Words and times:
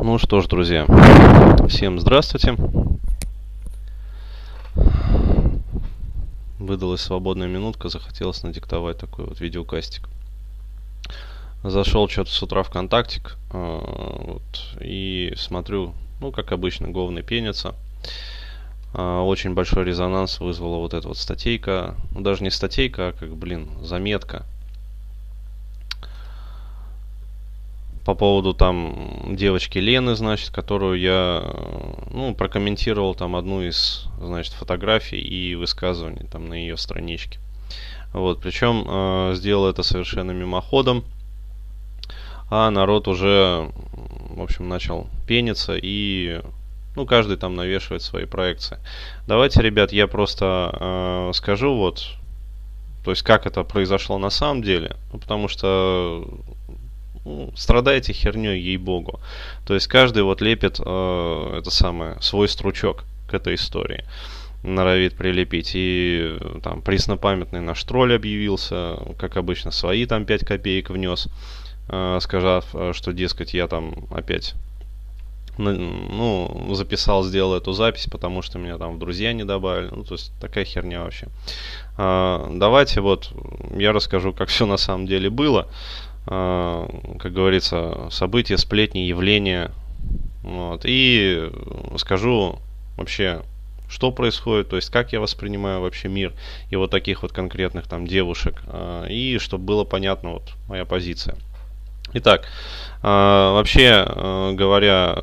Ну 0.00 0.16
что 0.16 0.40
ж, 0.40 0.46
друзья, 0.46 0.86
всем 1.68 1.98
здравствуйте. 1.98 2.54
Выдалась 6.60 7.00
свободная 7.00 7.48
минутка, 7.48 7.88
захотелось 7.88 8.44
надиктовать 8.44 8.98
такой 8.98 9.26
вот 9.26 9.40
видеокастик. 9.40 10.08
Зашел 11.64 12.08
что-то 12.08 12.30
с 12.30 12.40
утра 12.40 12.62
в 12.62 12.70
контактик 12.70 13.36
э, 13.52 13.80
вот, 14.24 14.76
и 14.80 15.34
смотрю, 15.36 15.94
ну, 16.20 16.30
как 16.30 16.52
обычно, 16.52 16.88
говны 16.88 17.22
пенятся. 17.22 17.74
Э, 18.94 19.18
очень 19.18 19.54
большой 19.54 19.84
резонанс 19.84 20.38
вызвала 20.38 20.76
вот 20.76 20.94
эта 20.94 21.08
вот 21.08 21.18
статейка. 21.18 21.96
Ну, 22.12 22.20
даже 22.20 22.44
не 22.44 22.50
статейка, 22.50 23.08
а 23.08 23.12
как, 23.12 23.34
блин, 23.36 23.68
заметка– 23.82 24.46
по 28.08 28.14
поводу 28.14 28.54
там 28.54 29.36
девочки 29.36 29.76
Лены, 29.76 30.16
значит, 30.16 30.48
которую 30.48 30.98
я, 30.98 31.44
ну, 32.10 32.34
прокомментировал 32.34 33.14
там 33.14 33.36
одну 33.36 33.60
из, 33.60 34.06
значит, 34.18 34.54
фотографий 34.54 35.20
и 35.20 35.54
высказываний 35.54 36.26
там 36.26 36.48
на 36.48 36.54
ее 36.54 36.78
страничке. 36.78 37.38
Вот, 38.14 38.40
причем 38.40 38.86
э, 38.88 39.34
сделал 39.34 39.68
это 39.68 39.82
совершенно 39.82 40.30
мимоходом, 40.30 41.04
а 42.48 42.70
народ 42.70 43.08
уже, 43.08 43.70
в 44.30 44.40
общем, 44.40 44.70
начал 44.70 45.08
пениться 45.26 45.76
и, 45.76 46.40
ну, 46.96 47.04
каждый 47.04 47.36
там 47.36 47.56
навешивает 47.56 48.00
свои 48.00 48.24
проекции. 48.24 48.78
Давайте, 49.26 49.60
ребят, 49.60 49.92
я 49.92 50.06
просто 50.06 50.70
э, 50.72 51.30
скажу 51.34 51.76
вот, 51.76 52.06
то 53.04 53.10
есть 53.10 53.22
как 53.22 53.44
это 53.44 53.64
произошло 53.64 54.16
на 54.16 54.30
самом 54.30 54.62
деле, 54.62 54.96
ну, 55.12 55.18
потому 55.18 55.46
что 55.48 56.26
ну, 57.28 57.52
страдаете 57.56 58.12
херней, 58.12 58.60
ей-богу. 58.60 59.20
То 59.66 59.74
есть 59.74 59.86
каждый 59.86 60.22
вот 60.22 60.40
лепит 60.40 60.80
э, 60.84 61.58
это 61.58 61.70
самое, 61.70 62.16
свой 62.20 62.48
стручок 62.48 63.04
к 63.28 63.34
этой 63.34 63.54
истории 63.54 64.04
норовит 64.62 65.14
прилепить. 65.14 65.72
И 65.74 66.36
там 66.62 66.82
преснопамятный 66.82 67.60
наш 67.60 67.82
тролль 67.84 68.14
объявился, 68.14 68.98
как 69.18 69.36
обычно, 69.36 69.70
свои 69.70 70.06
там 70.06 70.24
5 70.24 70.44
копеек 70.44 70.90
внес, 70.90 71.28
э, 71.88 72.18
сказав, 72.20 72.64
э, 72.74 72.92
что, 72.94 73.12
дескать, 73.12 73.54
я 73.54 73.68
там 73.68 74.06
опять 74.10 74.54
ну, 75.58 76.74
записал, 76.74 77.24
сделал 77.24 77.54
эту 77.54 77.72
запись, 77.72 78.06
потому 78.10 78.42
что 78.42 78.58
меня 78.58 78.78
там 78.78 78.94
в 78.94 78.98
друзья 78.98 79.32
не 79.32 79.44
добавили. 79.44 79.88
Ну, 79.90 80.04
то 80.04 80.14
есть 80.14 80.32
такая 80.40 80.64
херня 80.64 81.02
вообще. 81.02 81.26
А, 81.96 82.48
давайте 82.52 83.00
вот 83.00 83.32
я 83.76 83.92
расскажу, 83.92 84.32
как 84.32 84.48
все 84.48 84.66
на 84.66 84.76
самом 84.76 85.06
деле 85.06 85.30
было. 85.30 85.68
А, 86.30 86.88
как 87.18 87.32
говорится, 87.32 88.08
события, 88.10 88.58
сплетни, 88.58 89.00
явления. 89.00 89.70
Вот. 90.42 90.82
И 90.84 91.50
скажу 91.96 92.58
вообще, 92.96 93.42
что 93.88 94.12
происходит, 94.12 94.68
то 94.68 94.76
есть 94.76 94.90
как 94.90 95.12
я 95.12 95.20
воспринимаю 95.20 95.80
вообще 95.80 96.08
мир 96.08 96.34
и 96.68 96.76
вот 96.76 96.90
таких 96.90 97.22
вот 97.22 97.32
конкретных 97.32 97.86
там 97.86 98.06
девушек. 98.06 98.62
А, 98.66 99.06
и 99.06 99.38
чтобы 99.38 99.64
было 99.64 99.84
понятно 99.84 100.32
вот 100.32 100.52
моя 100.68 100.84
позиция. 100.84 101.36
Итак, 102.12 102.46
а, 103.02 103.54
вообще 103.54 104.04
говоря, 104.54 105.18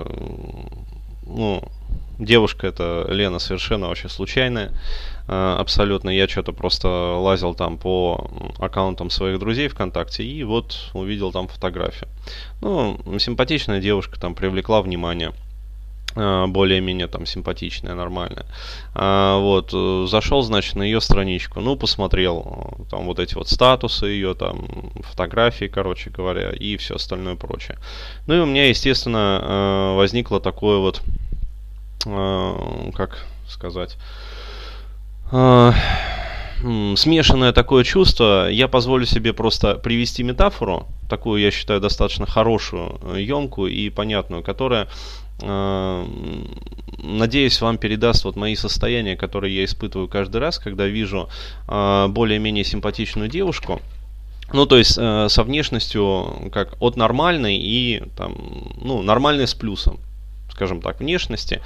ну, 1.26 1.64
девушка 2.20 2.68
это 2.68 3.06
Лена 3.10 3.40
совершенно 3.40 3.88
вообще 3.88 4.10
случайная. 4.10 4.72
Э, 5.28 5.58
абсолютно. 5.60 6.10
Я 6.10 6.28
что-то 6.28 6.54
просто 6.54 6.88
лазил 7.18 7.56
там 7.56 7.78
по 7.78 8.30
аккаунтам 8.60 9.10
своих 9.10 9.40
друзей 9.40 9.68
ВКонтакте 9.68 10.24
и 10.24 10.44
вот 10.44 10.90
увидел 10.94 11.32
там 11.32 11.48
фотографию. 11.48 12.10
Ну, 12.62 13.00
симпатичная 13.20 13.82
девушка 13.82 14.20
там 14.20 14.36
привлекла 14.36 14.82
внимание 14.82 15.34
э, 16.16 16.46
более-менее 16.48 17.08
там 17.08 17.26
симпатичная, 17.26 17.96
нормальная. 17.96 18.46
А, 18.94 19.40
вот, 19.40 19.72
э, 19.74 20.06
зашел, 20.08 20.44
значит, 20.44 20.76
на 20.76 20.84
ее 20.84 21.02
страничку, 21.02 21.60
ну, 21.60 21.76
посмотрел 21.76 22.86
там 22.92 23.06
вот 23.06 23.18
эти 23.18 23.34
вот 23.34 23.50
статусы 23.50 24.06
ее, 24.06 24.36
там, 24.36 24.92
фотографии, 25.02 25.66
короче 25.66 26.12
говоря, 26.12 26.52
и 26.52 26.78
все 26.78 26.96
остальное 26.96 27.36
прочее. 27.36 27.80
Ну 28.28 28.36
и 28.36 28.40
у 28.40 28.46
меня, 28.46 28.70
естественно, 28.70 29.94
возникло 29.96 30.40
такое 30.40 30.78
вот, 30.78 31.02
как 32.06 33.26
сказать, 33.48 33.98
а, 35.32 35.74
смешанное 36.96 37.52
такое 37.52 37.84
чувство. 37.84 38.50
Я 38.50 38.68
позволю 38.68 39.06
себе 39.06 39.34
просто 39.34 39.76
привести 39.76 40.24
метафору, 40.24 40.88
такую, 41.10 41.42
я 41.42 41.52
считаю, 41.52 41.82
достаточно 41.82 42.26
хорошую, 42.26 43.00
емкую 43.18 43.72
и 43.72 43.90
понятную, 43.90 44.44
которая, 44.44 44.88
э, 45.42 46.06
надеюсь, 46.98 47.62
вам 47.62 47.78
передаст 47.78 48.26
вот 48.26 48.36
мои 48.36 48.56
состояния, 48.56 49.16
которые 49.16 49.56
я 49.56 49.66
испытываю 49.66 50.08
каждый 50.08 50.38
раз, 50.38 50.58
когда 50.58 50.86
вижу 50.86 51.30
э, 51.68 52.08
более-менее 52.08 52.64
симпатичную 52.64 53.30
девушку. 53.30 53.82
Ну, 54.54 54.66
то 54.66 54.78
есть 54.78 54.98
э, 54.98 55.28
со 55.28 55.44
внешностью 55.44 56.50
как 56.54 56.76
от 56.80 56.98
нормальной 56.98 57.58
и 57.58 58.04
там, 58.16 58.36
ну, 58.80 59.02
нормальной 59.02 59.48
с 59.48 59.56
плюсом, 59.56 60.00
скажем 60.56 60.82
так, 60.82 61.00
внешности. 61.00 61.62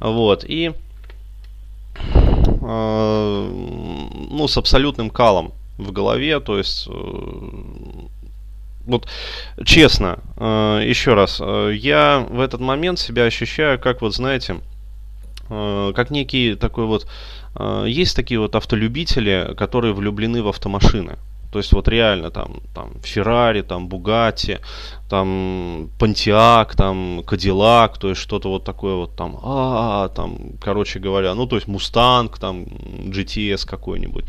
Вот. 0.00 0.44
И 0.44 0.74
Э, 2.66 3.48
ну, 4.30 4.48
с 4.48 4.56
абсолютным 4.56 5.10
калом 5.10 5.52
в 5.76 5.92
голове, 5.92 6.40
то 6.40 6.56
есть 6.56 6.88
э, 6.88 6.92
вот 8.86 9.06
честно, 9.64 10.18
э, 10.36 10.82
еще 10.84 11.14
раз, 11.14 11.40
я 11.40 12.26
в 12.28 12.40
этот 12.40 12.60
момент 12.60 12.98
себя 12.98 13.24
ощущаю, 13.24 13.78
как 13.78 14.00
вот 14.02 14.14
знаете, 14.14 14.60
как 15.46 16.10
некий 16.10 16.54
такой 16.54 16.86
вот, 16.86 17.06
есть 17.84 18.16
такие 18.16 18.40
вот 18.40 18.56
автолюбители, 18.56 19.52
которые 19.58 19.92
влюблены 19.92 20.42
в 20.42 20.48
автомашины. 20.48 21.18
То 21.54 21.58
есть 21.58 21.72
вот 21.72 21.86
реально 21.86 22.32
там, 22.32 22.56
там 22.74 22.94
Феррари, 23.04 23.62
там 23.62 23.86
Бугатти, 23.86 24.58
там 25.08 25.88
Понтиак, 26.00 26.74
там 26.74 27.22
Кадиллак, 27.24 27.96
то 27.96 28.08
есть 28.08 28.20
что-то 28.20 28.48
вот 28.48 28.64
такое 28.64 28.96
вот 28.96 29.14
там, 29.14 29.38
а, 29.40 30.08
там, 30.08 30.36
короче 30.60 30.98
говоря, 30.98 31.32
ну 31.36 31.46
то 31.46 31.54
есть 31.54 31.68
Мустанг, 31.68 32.40
там 32.40 32.64
GTS 32.64 33.68
какой-нибудь. 33.68 34.24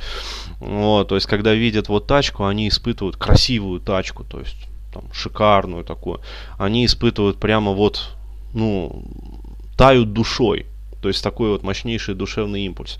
Вот, 0.59 1.07
то 1.07 1.15
есть 1.15 1.25
когда 1.25 1.55
видят 1.55 1.89
вот 1.89 2.05
тачку, 2.05 2.45
они 2.45 2.67
испытывают 2.67 3.15
красивую 3.17 3.79
тачку, 3.79 4.23
то 4.23 4.41
есть 4.41 4.57
там 4.93 5.05
шикарную 5.11 5.83
такую, 5.83 6.21
они 6.59 6.85
испытывают 6.85 7.39
прямо 7.39 7.71
вот, 7.71 8.15
ну, 8.53 9.03
тают 9.75 10.13
душой, 10.13 10.67
то 11.01 11.07
есть 11.07 11.23
такой 11.23 11.49
вот 11.49 11.63
мощнейший 11.63 12.13
душевный 12.13 12.67
импульс 12.67 12.99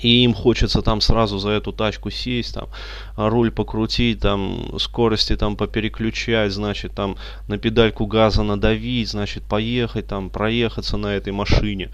и 0.00 0.24
им 0.24 0.34
хочется 0.34 0.82
там 0.82 1.00
сразу 1.00 1.38
за 1.38 1.50
эту 1.50 1.72
тачку 1.72 2.10
сесть, 2.10 2.54
там, 2.54 2.68
руль 3.16 3.50
покрутить, 3.50 4.20
там, 4.20 4.78
скорости 4.78 5.36
там 5.36 5.56
попереключать, 5.56 6.52
значит, 6.52 6.92
там, 6.92 7.16
на 7.48 7.58
педальку 7.58 8.06
газа 8.06 8.42
надавить, 8.42 9.10
значит, 9.10 9.42
поехать, 9.42 10.06
там, 10.06 10.30
проехаться 10.30 10.96
на 10.96 11.08
этой 11.08 11.32
машине. 11.32 11.90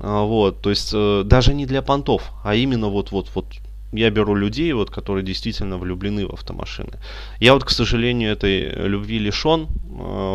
А, 0.00 0.22
вот, 0.22 0.60
то 0.60 0.70
есть, 0.70 0.92
э, 0.94 1.22
даже 1.24 1.54
не 1.54 1.66
для 1.66 1.82
понтов, 1.82 2.30
а 2.44 2.54
именно 2.54 2.88
вот-вот, 2.88 3.28
вот, 3.34 3.46
я 3.92 4.10
беру 4.10 4.36
людей, 4.36 4.72
вот, 4.72 4.90
которые 4.90 5.24
действительно 5.24 5.78
влюблены 5.78 6.26
в 6.26 6.32
автомашины. 6.32 6.92
Я 7.40 7.54
вот, 7.54 7.64
к 7.64 7.70
сожалению, 7.70 8.30
этой 8.30 8.70
любви 8.88 9.18
лишен, 9.18 9.62
э, 9.62 9.66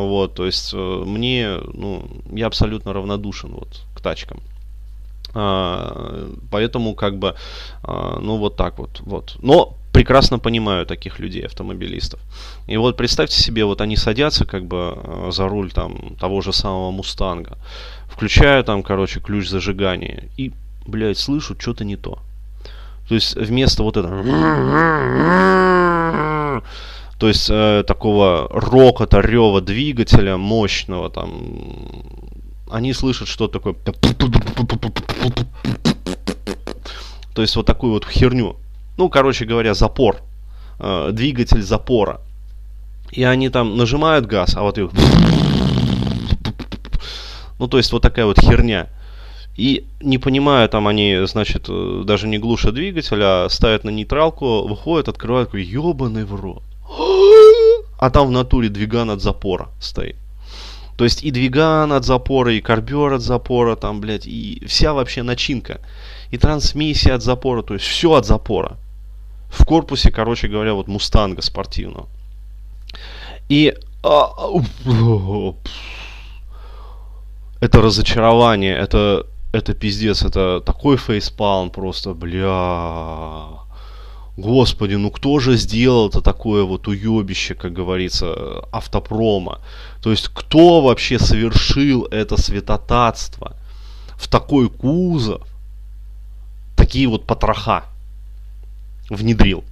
вот, 0.08 0.36
то 0.36 0.46
есть, 0.46 0.74
э, 0.74 1.04
мне, 1.06 1.58
ну, 1.74 2.06
я 2.34 2.48
абсолютно 2.48 2.92
равнодушен, 2.92 3.52
вот, 3.52 3.86
к 3.96 4.02
тачкам. 4.02 4.42
А, 5.34 6.30
поэтому 6.52 6.96
как 6.96 7.18
бы, 7.18 7.36
а, 7.84 8.20
ну 8.20 8.38
вот 8.38 8.56
так 8.56 8.78
вот, 8.78 9.02
вот. 9.02 9.38
Но 9.42 9.76
прекрасно 9.92 10.40
понимаю 10.40 10.86
таких 10.86 11.20
людей, 11.20 11.46
автомобилистов. 11.46 12.20
И 12.68 12.78
вот 12.78 12.98
представьте 12.98 13.42
себе, 13.42 13.66
вот 13.66 13.82
они 13.82 13.96
садятся 13.96 14.46
как 14.46 14.66
бы 14.66 14.94
а, 14.96 15.30
за 15.32 15.48
руль 15.48 15.72
там 15.72 16.16
того 16.20 16.42
же 16.42 16.54
самого 16.54 16.92
Мустанга, 16.92 17.58
включаю 18.08 18.64
там, 18.64 18.84
короче, 18.84 19.20
ключ 19.20 19.48
зажигания 19.48 20.30
и, 20.38 20.52
блядь, 20.86 21.18
слышу 21.18 21.56
что-то 21.60 21.84
не 21.84 21.96
то. 21.96 22.20
То 23.08 23.16
есть 23.16 23.36
вместо 23.36 23.84
вот 23.84 23.98
этого 23.98 24.24
то 27.20 27.28
есть 27.28 27.50
э, 27.50 27.84
такого 27.88 28.50
рокота, 28.52 29.22
рева 29.22 29.62
двигателя 29.62 30.36
мощного 30.36 31.10
там 31.10 32.04
они 32.74 32.92
слышат 32.92 33.28
что 33.28 33.48
такое. 33.48 33.76
То 37.36 37.42
есть 37.42 37.56
вот 37.56 37.68
такую 37.68 37.94
вот 37.94 38.06
херню. 38.06 38.56
Ну, 38.98 39.10
короче 39.10 39.46
говоря, 39.46 39.76
запор. 39.76 40.18
Э, 40.80 41.12
двигатель 41.12 41.62
запора. 41.62 42.20
И 43.12 43.24
они 43.24 43.50
там 43.50 43.78
нажимают 43.78 44.26
газ, 44.26 44.56
а 44.56 44.64
вот 44.64 44.80
их... 44.80 44.90
Ну, 47.60 47.68
то 47.68 47.78
есть 47.78 47.92
вот 47.92 48.02
такая 48.02 48.26
вот 48.26 48.40
херня. 48.40 48.90
И 49.56 49.86
не 50.02 50.18
понимая, 50.18 50.68
там 50.68 50.88
они, 50.88 51.20
значит, 51.26 51.70
даже 52.06 52.28
не 52.28 52.40
глушат 52.40 52.74
двигатель, 52.74 53.22
а 53.22 53.48
ставят 53.50 53.84
на 53.84 53.92
нейтралку, 53.92 54.68
выходят, 54.68 55.10
открывают, 55.10 55.50
такой, 55.50 55.64
ебаный 55.64 56.26
в 56.26 56.34
рот. 56.34 56.64
А 58.00 58.10
там 58.10 58.28
в 58.28 58.32
натуре 58.32 58.70
двиган 58.70 59.12
от 59.12 59.22
запора 59.22 59.70
стоит. 59.80 60.16
То 60.98 61.04
есть 61.04 61.24
и 61.24 61.32
двиган 61.32 61.92
от 61.92 62.06
запора, 62.06 62.54
и 62.54 62.62
карбюр 62.62 63.14
от 63.14 63.22
запора, 63.22 63.76
там, 63.76 64.00
блядь, 64.00 64.28
и 64.28 64.64
вся 64.68 64.94
вообще 64.94 65.24
начинка. 65.24 65.82
И 66.30 66.38
трансмиссия 66.38 67.16
от 67.16 67.24
запора, 67.24 67.64
то 67.64 67.74
есть 67.74 67.86
все 67.86 68.14
от 68.14 68.26
запора. 68.26 68.78
В 69.50 69.66
корпусе, 69.66 70.12
короче 70.12 70.48
говоря, 70.48 70.74
вот 70.74 70.88
мустанга 70.88 71.42
спортивного. 71.42 72.08
И 73.50 73.76
а, 74.04 74.30
это 77.60 77.82
разочарование, 77.82 78.76
это, 78.76 79.26
это 79.52 79.74
пиздец, 79.74 80.24
это 80.24 80.60
такой 80.60 80.98
фейспалм 80.98 81.70
просто, 81.70 82.14
бля. 82.14 83.63
Господи, 84.36 84.96
ну 84.96 85.12
кто 85.12 85.38
же 85.40 85.58
сделал 85.58 86.10
это 86.10 86.22
такое 86.22 86.64
вот 86.64 86.88
уебище, 86.88 87.54
как 87.54 87.74
говорится, 87.74 88.66
автопрома? 88.72 89.60
То 90.02 90.10
есть 90.10 90.30
кто 90.30 90.82
вообще 90.82 91.20
совершил 91.20 92.06
это 92.06 92.42
святотатство 92.42 93.56
в 94.18 94.28
такой 94.28 94.70
кузов, 94.70 95.44
такие 96.76 97.08
вот 97.08 97.28
потроха 97.28 97.86
внедрил? 99.10 99.64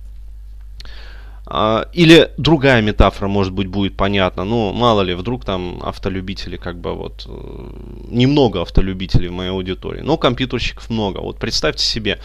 А, 1.54 1.88
или 1.92 2.32
другая 2.38 2.82
метафора, 2.82 3.28
может 3.28 3.52
быть, 3.52 3.68
будет 3.68 3.98
понятна. 3.98 4.46
Ну, 4.46 4.72
мало 4.72 5.02
ли, 5.02 5.16
вдруг 5.16 5.44
там 5.44 5.82
автолюбители, 5.84 6.56
как 6.56 6.80
бы 6.80 6.94
вот, 6.94 7.26
э, 7.28 7.74
немного 8.10 8.62
автолюбителей 8.62 9.28
в 9.28 9.34
моей 9.34 9.50
аудитории, 9.50 10.00
но 10.00 10.18
компьютерщиков 10.18 10.90
много. 10.90 11.18
Вот 11.18 11.40
представьте 11.40 11.84
себе, 11.84 12.20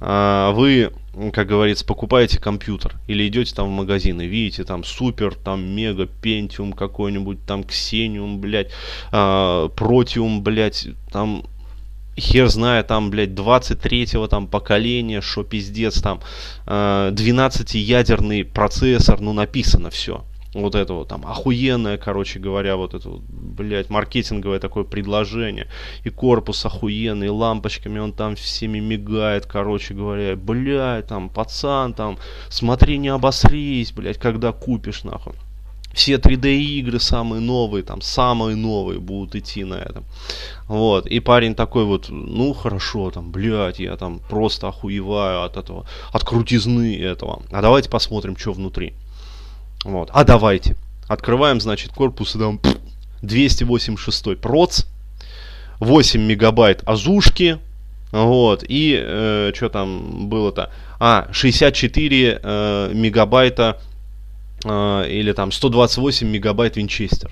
вы, 0.00 0.92
как 1.32 1.46
говорится, 1.46 1.84
покупаете 1.84 2.38
компьютер 2.38 2.96
или 3.06 3.26
идете 3.26 3.54
там 3.54 3.68
в 3.68 3.70
магазин 3.70 4.20
и 4.20 4.26
видите 4.26 4.64
там 4.64 4.84
супер, 4.84 5.34
там 5.34 5.64
мега 5.66 6.06
пентиум 6.06 6.72
какой-нибудь, 6.72 7.44
там 7.46 7.64
ксениум, 7.64 8.40
блядь, 8.40 8.70
протиум, 9.10 10.42
блядь, 10.42 10.88
там 11.10 11.44
хер 12.18 12.48
знает, 12.48 12.86
там, 12.86 13.10
блядь, 13.10 13.30
23-го 13.30 14.26
там 14.26 14.46
поколения, 14.46 15.20
что 15.20 15.44
пиздец, 15.44 16.00
там, 16.00 16.20
12-ядерный 16.66 18.44
процессор, 18.44 19.20
ну, 19.20 19.32
написано 19.32 19.90
все 19.90 20.24
вот 20.62 20.74
это 20.74 20.94
вот 20.94 21.08
там 21.08 21.24
охуенное, 21.26 21.98
короче 21.98 22.38
говоря, 22.38 22.76
вот 22.76 22.94
это 22.94 23.08
вот, 23.08 23.22
блядь, 23.22 23.90
маркетинговое 23.90 24.58
такое 24.58 24.84
предложение. 24.84 25.68
И 26.04 26.10
корпус 26.10 26.64
охуенный, 26.64 27.26
и 27.26 27.30
лампочками 27.30 27.98
он 27.98 28.12
там 28.12 28.36
всеми 28.36 28.78
мигает, 28.78 29.46
короче 29.46 29.94
говоря. 29.94 30.36
Блядь, 30.36 31.06
там, 31.06 31.28
пацан, 31.28 31.94
там, 31.94 32.18
смотри, 32.48 32.98
не 32.98 33.08
обосрись, 33.08 33.92
блядь, 33.92 34.18
когда 34.18 34.52
купишь, 34.52 35.04
нахуй. 35.04 35.34
Все 35.96 36.16
3D 36.16 36.54
игры 36.56 37.00
самые 37.00 37.40
новые, 37.40 37.82
там, 37.82 38.02
самые 38.02 38.54
новые 38.54 39.00
будут 39.00 39.34
идти 39.34 39.64
на 39.64 39.76
этом. 39.76 40.04
Вот, 40.68 41.06
и 41.06 41.20
парень 41.20 41.54
такой 41.54 41.86
вот, 41.86 42.10
ну, 42.10 42.52
хорошо, 42.52 43.10
там, 43.10 43.32
блядь, 43.32 43.78
я 43.78 43.96
там 43.96 44.20
просто 44.28 44.68
охуеваю 44.68 45.44
от 45.44 45.56
этого, 45.56 45.86
от 46.12 46.22
крутизны 46.22 47.00
этого. 47.00 47.42
А 47.50 47.62
давайте 47.62 47.88
посмотрим, 47.88 48.36
что 48.36 48.52
внутри. 48.52 48.92
Вот. 49.86 50.10
А 50.12 50.24
давайте. 50.24 50.76
Открываем, 51.06 51.60
значит, 51.60 51.92
корпус 51.92 52.34
и 52.34 52.40
там 52.40 52.60
286 53.22 54.36
проц, 54.40 54.84
8 55.78 56.20
мегабайт 56.20 56.82
азушки, 56.84 57.60
вот, 58.10 58.64
и 58.66 58.98
э, 59.00 59.52
что 59.54 59.68
там 59.68 60.28
было-то? 60.28 60.72
А, 60.98 61.28
64 61.30 62.40
э, 62.42 62.90
мегабайта 62.94 63.80
э, 64.64 65.04
или 65.08 65.30
там 65.30 65.52
128 65.52 66.26
мегабайт 66.26 66.76
винчестер. 66.76 67.30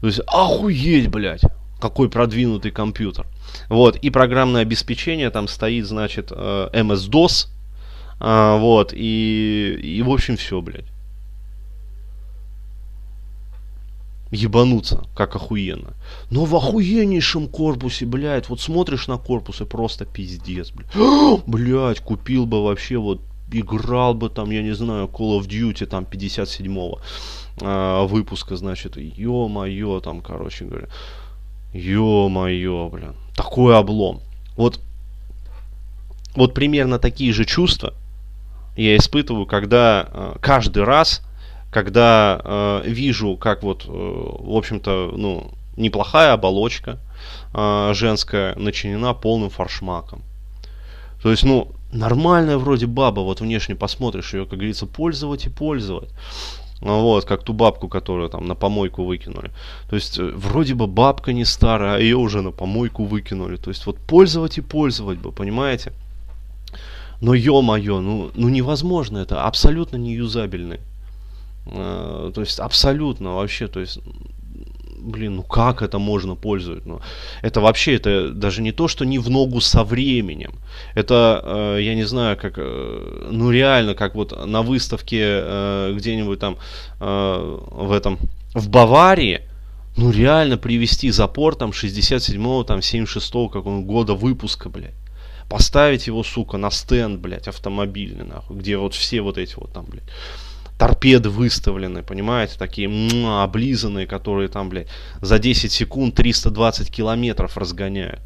То 0.00 0.06
есть, 0.08 0.20
охуеть, 0.26 1.08
блядь, 1.08 1.42
какой 1.80 2.10
продвинутый 2.10 2.72
компьютер. 2.72 3.26
Вот, 3.68 3.96
и 3.96 4.10
программное 4.10 4.62
обеспечение 4.62 5.30
там 5.30 5.46
стоит, 5.46 5.86
значит, 5.86 6.32
э, 6.32 6.70
MS-DOS, 6.72 7.46
э, 8.20 8.58
вот, 8.58 8.92
и, 8.92 9.78
и 9.80 10.02
в 10.02 10.10
общем 10.10 10.36
все, 10.36 10.60
блядь. 10.60 10.91
Ебануться, 14.32 15.04
как 15.14 15.36
охуенно. 15.36 15.92
Но 16.30 16.44
в 16.46 16.56
охуеннейшем 16.56 17.46
корпусе, 17.48 18.06
блядь, 18.06 18.48
вот 18.48 18.60
смотришь 18.60 19.06
на 19.06 19.18
корпус 19.18 19.60
и 19.60 19.64
просто 19.64 20.06
пиздец, 20.06 20.72
блядь. 20.72 20.90
блядь, 21.46 22.00
купил 22.00 22.46
бы 22.46 22.64
вообще 22.64 22.96
вот 22.96 23.20
играл 23.52 24.14
бы 24.14 24.30
там, 24.30 24.50
я 24.50 24.62
не 24.62 24.74
знаю, 24.74 25.06
Call 25.06 25.38
of 25.38 25.46
Duty 25.46 25.84
там 25.84 26.06
57-го 26.10 27.00
э, 27.60 28.06
выпуска, 28.06 28.56
значит, 28.56 28.96
ё-моё, 28.96 30.00
там, 30.00 30.22
короче 30.22 30.64
говоря, 30.64 30.88
ё-моё, 31.74 32.88
блин, 32.88 33.14
такой 33.36 33.76
облом. 33.76 34.22
Вот, 34.56 34.80
вот 36.34 36.54
примерно 36.54 36.98
такие 36.98 37.34
же 37.34 37.44
чувства 37.44 37.92
я 38.74 38.96
испытываю, 38.96 39.44
когда 39.44 40.08
э, 40.10 40.36
каждый 40.40 40.84
раз 40.84 41.22
когда 41.72 42.40
э, 42.44 42.82
вижу, 42.84 43.36
как 43.36 43.62
вот, 43.62 43.86
э, 43.86 43.88
в 43.88 44.54
общем-то, 44.54 45.14
ну, 45.16 45.52
неплохая 45.76 46.34
оболочка 46.34 46.98
э, 47.54 47.92
женская 47.94 48.54
начинена 48.56 49.14
полным 49.14 49.48
фаршмаком. 49.48 50.20
То 51.22 51.30
есть, 51.30 51.44
ну, 51.44 51.72
нормальная 51.90 52.58
вроде 52.58 52.86
баба, 52.86 53.20
вот 53.20 53.40
внешне 53.40 53.74
посмотришь 53.74 54.34
ее, 54.34 54.44
как 54.44 54.58
говорится, 54.58 54.86
пользовать 54.86 55.46
и 55.46 55.48
пользовать. 55.48 56.10
Ну 56.82 57.00
вот, 57.00 57.24
как 57.24 57.42
ту 57.42 57.54
бабку, 57.54 57.88
которую 57.88 58.28
там 58.28 58.46
на 58.46 58.54
помойку 58.54 59.04
выкинули. 59.04 59.50
То 59.88 59.96
есть, 59.96 60.18
э, 60.18 60.24
вроде 60.24 60.74
бы 60.74 60.86
бабка 60.86 61.32
не 61.32 61.46
старая, 61.46 61.96
а 61.96 61.98
ее 61.98 62.18
уже 62.18 62.42
на 62.42 62.50
помойку 62.50 63.06
выкинули. 63.06 63.56
То 63.56 63.70
есть, 63.70 63.86
вот 63.86 63.96
пользовать 63.96 64.58
и 64.58 64.60
пользовать 64.60 65.18
бы, 65.18 65.32
понимаете? 65.32 65.92
Но 67.22 67.32
ё-моё, 67.32 68.00
ну, 68.00 68.30
ну 68.34 68.48
невозможно 68.50 69.18
это, 69.18 69.44
абсолютно 69.44 69.96
не 69.96 70.12
юзабельный. 70.12 70.76
Э, 70.76 70.91
то 71.64 72.32
есть 72.36 72.58
абсолютно 72.58 73.34
вообще, 73.34 73.68
то 73.68 73.80
есть 73.80 74.00
блин, 75.02 75.36
ну 75.36 75.42
как 75.42 75.82
это 75.82 75.98
можно 75.98 76.34
пользоваться? 76.34 76.88
Ну, 76.88 77.00
это 77.42 77.60
вообще, 77.60 77.94
это 77.94 78.30
даже 78.30 78.62
не 78.62 78.72
то, 78.72 78.88
что 78.88 79.04
не 79.04 79.18
в 79.18 79.28
ногу 79.28 79.60
со 79.60 79.84
временем. 79.84 80.54
Это, 80.94 81.40
э, 81.44 81.82
я 81.82 81.94
не 81.94 82.04
знаю, 82.04 82.36
как, 82.36 82.54
э, 82.56 83.28
ну 83.30 83.50
реально, 83.50 83.94
как 83.94 84.14
вот 84.14 84.46
на 84.46 84.62
выставке 84.62 85.20
э, 85.22 85.94
где-нибудь 85.96 86.38
там 86.38 86.56
э, 87.00 87.58
в 87.70 87.92
этом, 87.92 88.18
в 88.54 88.68
Баварии, 88.68 89.42
ну 89.96 90.10
реально 90.10 90.56
привести 90.56 91.10
запор 91.10 91.54
там 91.54 91.70
67-го, 91.70 92.64
там 92.64 92.78
76-го 92.78 93.48
какого 93.48 93.82
года 93.82 94.14
выпуска, 94.14 94.68
блядь. 94.68 94.94
Поставить 95.50 96.06
его, 96.06 96.22
сука, 96.22 96.56
на 96.56 96.70
стенд, 96.70 97.20
блядь, 97.20 97.48
автомобильный, 97.48 98.24
нахуй, 98.24 98.56
где 98.56 98.78
вот 98.78 98.94
все 98.94 99.20
вот 99.20 99.36
эти 99.36 99.54
вот 99.56 99.72
там, 99.72 99.84
блядь 99.84 100.08
торпеды 100.82 101.30
выставлены, 101.30 102.02
понимаете, 102.02 102.58
такие 102.58 102.88
м-м, 102.88 103.40
облизанные, 103.40 104.08
которые 104.08 104.48
там, 104.48 104.68
блядь, 104.68 104.88
за 105.20 105.38
10 105.38 105.70
секунд 105.70 106.16
320 106.16 106.90
километров 106.90 107.56
разгоняют. 107.56 108.20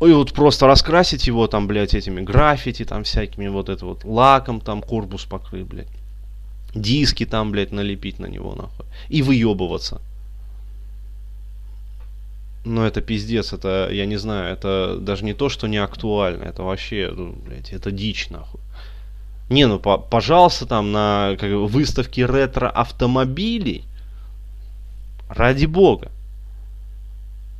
И 0.00 0.10
вот 0.12 0.32
просто 0.32 0.66
раскрасить 0.66 1.26
его 1.26 1.46
там, 1.46 1.66
блядь, 1.66 1.92
этими 1.92 2.22
граффити 2.22 2.86
там 2.86 3.04
всякими, 3.04 3.48
вот 3.48 3.68
это 3.68 3.84
вот 3.84 4.02
лаком 4.02 4.62
там 4.62 4.80
корпус 4.80 5.26
покрыть, 5.26 5.66
блядь. 5.66 5.92
Диски 6.74 7.26
там, 7.26 7.52
блядь, 7.52 7.70
налепить 7.70 8.18
на 8.18 8.26
него, 8.26 8.54
нахуй. 8.54 8.86
И 9.10 9.20
выебываться. 9.20 10.00
Но 12.64 12.86
это 12.86 13.02
пиздец, 13.02 13.52
это, 13.52 13.90
я 13.92 14.06
не 14.06 14.16
знаю, 14.16 14.54
это 14.54 14.96
даже 14.96 15.22
не 15.26 15.34
то, 15.34 15.50
что 15.50 15.66
не 15.66 15.76
актуально, 15.76 16.44
это 16.44 16.62
вообще, 16.62 17.12
ну, 17.14 17.32
блядь, 17.32 17.74
это 17.74 17.90
дичь, 17.90 18.30
нахуй. 18.30 18.59
Не, 19.50 19.66
ну, 19.66 19.80
по 19.80 19.98
пожалуйста, 19.98 20.64
там 20.64 20.92
на 20.92 21.36
как, 21.38 21.50
выставке 21.50 22.24
ретро-автомобилей. 22.24 23.84
Ради 25.28 25.66
бога. 25.66 26.10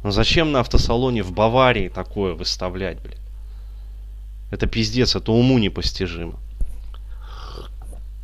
Ну 0.02 0.12
зачем 0.12 0.52
на 0.52 0.60
автосалоне 0.60 1.22
в 1.22 1.32
Баварии 1.32 1.88
такое 1.88 2.34
выставлять, 2.34 3.00
блин? 3.00 3.18
Это 4.50 4.66
пиздец, 4.66 5.14
это 5.14 5.32
уму 5.32 5.58
непостижимо. 5.58 6.38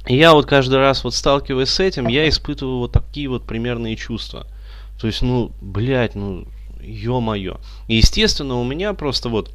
И 0.07 0.17
я 0.17 0.33
вот 0.33 0.47
каждый 0.47 0.79
раз 0.79 1.03
вот 1.03 1.15
сталкиваясь 1.15 1.69
с 1.69 1.81
этим, 1.81 2.07
я 2.07 2.29
испытываю 2.29 2.79
вот 2.79 2.93
такие 2.93 3.29
вот 3.29 3.45
примерные 3.45 3.97
чувства. 3.97 4.47
То 5.01 5.09
есть, 5.09 5.23
ну, 5.23 5.51
блядь, 5.61 6.15
ну, 6.15 6.47
ё-моё. 6.81 7.59
И, 7.89 7.97
естественно, 7.97 8.55
у 8.55 8.65
меня 8.65 8.95
просто 8.95 9.29
вот 9.29 9.53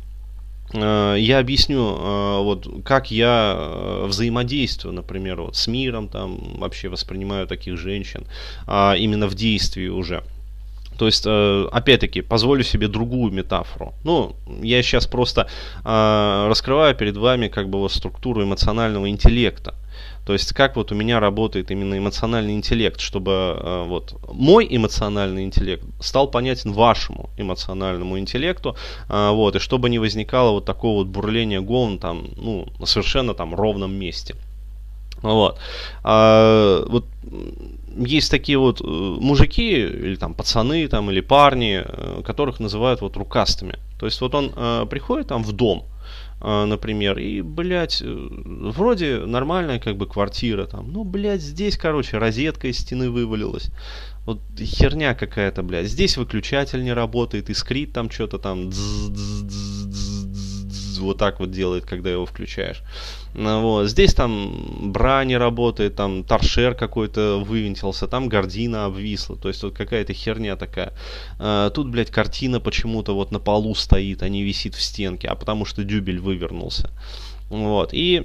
я 0.73 1.39
объясню, 1.39 1.97
э, 1.97 2.41
вот, 2.43 2.67
как 2.85 3.11
я 3.11 3.55
э, 3.57 4.05
взаимодействую, 4.07 4.93
например, 4.93 5.41
вот, 5.41 5.55
с 5.55 5.67
миром, 5.67 6.07
там, 6.07 6.57
вообще 6.59 6.87
воспринимаю 6.89 7.47
таких 7.47 7.77
женщин, 7.77 8.25
а 8.67 8.95
именно 8.97 9.27
в 9.27 9.35
действии 9.35 9.87
уже. 9.87 10.23
То 10.97 11.07
есть, 11.07 11.25
опять-таки, 11.25 12.21
позволю 12.21 12.63
себе 12.63 12.87
другую 12.87 13.33
метафору. 13.33 13.93
Ну, 14.03 14.35
я 14.61 14.83
сейчас 14.83 15.07
просто 15.07 15.47
раскрываю 15.83 16.93
перед 16.93 17.17
вами 17.17 17.47
как 17.47 17.69
бы 17.69 17.79
вот 17.79 17.91
структуру 17.91 18.43
эмоционального 18.43 19.09
интеллекта. 19.09 19.73
То 20.31 20.35
есть 20.35 20.53
как 20.53 20.77
вот 20.77 20.93
у 20.93 20.95
меня 20.95 21.19
работает 21.19 21.71
именно 21.71 21.97
эмоциональный 21.97 22.53
интеллект, 22.53 23.01
чтобы 23.01 23.31
э, 23.31 23.83
вот 23.85 24.15
мой 24.31 24.65
эмоциональный 24.69 25.43
интеллект 25.43 25.83
стал 25.99 26.31
понятен 26.31 26.71
вашему 26.71 27.29
эмоциональному 27.35 28.17
интеллекту, 28.17 28.77
э, 29.09 29.31
вот, 29.31 29.57
и 29.57 29.59
чтобы 29.59 29.89
не 29.89 29.99
возникало 29.99 30.51
вот 30.51 30.63
такого 30.63 30.99
вот 30.99 31.07
бурления 31.07 31.59
гон 31.59 31.99
там, 31.99 32.29
ну, 32.37 32.65
на 32.79 32.85
совершенно 32.85 33.33
там 33.33 33.53
ровном 33.53 33.93
месте. 33.93 34.35
Вот. 35.21 35.59
А, 36.01 36.85
вот 36.87 37.07
есть 37.97 38.31
такие 38.31 38.57
вот 38.57 38.79
э, 38.79 38.85
мужики, 38.85 39.81
или 39.81 40.15
там 40.15 40.33
пацаны, 40.33 40.87
там, 40.87 41.11
или 41.11 41.19
парни, 41.19 41.83
которых 42.23 42.61
называют 42.61 43.01
вот 43.01 43.17
рукастыми. 43.17 43.75
То 43.99 44.05
есть 44.05 44.21
вот 44.21 44.33
он 44.33 44.53
э, 44.55 44.85
приходит 44.89 45.27
там 45.27 45.43
в 45.43 45.51
дом, 45.51 45.83
например, 46.41 47.19
и, 47.19 47.41
блядь, 47.41 48.01
э, 48.01 48.05
вроде 48.07 49.19
нормальная 49.19 49.79
как 49.79 49.97
бы 49.97 50.07
квартира 50.07 50.65
там, 50.65 50.91
ну, 50.91 51.03
блядь, 51.03 51.41
здесь, 51.41 51.77
короче, 51.77 52.17
розетка 52.17 52.67
из 52.67 52.79
стены 52.79 53.11
вывалилась. 53.11 53.69
Вот 54.25 54.39
херня 54.57 55.13
какая-то, 55.13 55.63
блядь. 55.63 55.87
Здесь 55.87 56.17
выключатель 56.17 56.83
не 56.83 56.93
работает, 56.93 57.49
искрит 57.49 57.93
там 57.93 58.09
что-то 58.09 58.37
там, 58.39 58.71
вот 60.99 61.17
так 61.17 61.39
вот 61.39 61.51
делает, 61.51 61.85
когда 61.85 62.09
его 62.09 62.25
включаешь. 62.25 62.81
Ну 63.33 63.61
вот. 63.61 63.87
Здесь 63.87 64.13
там 64.13 64.91
бра 64.91 65.23
не 65.23 65.37
работает, 65.37 65.95
там 65.95 66.23
торшер 66.23 66.75
какой-то 66.75 67.43
вывинтился, 67.45 68.07
там 68.07 68.27
гордина 68.27 68.85
обвисла. 68.85 69.35
То 69.37 69.47
есть 69.47 69.63
вот 69.63 69.73
какая-то 69.73 70.13
херня 70.13 70.55
такая. 70.55 70.93
А, 71.39 71.69
тут, 71.69 71.87
блядь, 71.87 72.11
картина 72.11 72.59
почему-то 72.59 73.15
вот 73.15 73.31
на 73.31 73.39
полу 73.39 73.73
стоит, 73.75 74.23
а 74.23 74.29
не 74.29 74.43
висит 74.43 74.75
в 74.75 74.81
стенке, 74.81 75.27
а 75.27 75.35
потому 75.35 75.65
что 75.65 75.83
дюбель 75.83 76.19
вывернулся. 76.19 76.89
Вот. 77.49 77.89
И 77.93 78.23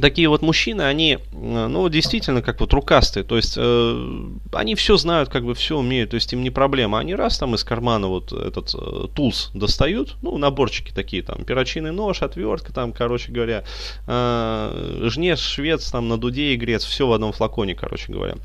такие 0.00 0.28
вот 0.28 0.42
мужчины, 0.42 0.82
они, 0.82 1.14
э, 1.14 1.66
ну, 1.66 1.88
действительно, 1.88 2.42
как 2.42 2.60
вот 2.60 2.72
рукастые, 2.72 3.24
то 3.24 3.36
есть 3.36 3.54
э, 3.56 4.30
они 4.52 4.74
все 4.74 4.96
знают, 4.96 5.28
как 5.28 5.44
бы 5.44 5.54
все 5.54 5.78
умеют, 5.78 6.10
то 6.10 6.14
есть 6.14 6.32
им 6.32 6.42
не 6.42 6.50
проблема. 6.50 6.98
Они 6.98 7.14
раз 7.14 7.38
там 7.38 7.54
из 7.54 7.64
кармана 7.64 8.08
вот 8.08 8.32
этот 8.32 8.74
э, 8.74 9.06
тулс 9.14 9.50
достают, 9.54 10.16
ну, 10.22 10.36
наборчики 10.38 10.92
такие, 10.92 11.22
там, 11.22 11.44
перочинный 11.44 11.92
нож, 11.92 12.22
отвертка, 12.22 12.72
там, 12.72 12.92
короче 12.92 13.32
говоря, 13.32 13.64
э, 14.06 15.08
жнец, 15.08 15.40
швец, 15.40 15.90
там, 15.90 16.08
на 16.08 16.18
дуде 16.18 16.54
и 16.54 16.78
все 16.78 17.06
в 17.06 17.12
одном 17.12 17.32
флаконе, 17.32 17.74
короче 17.74 18.12
говоря 18.12 18.36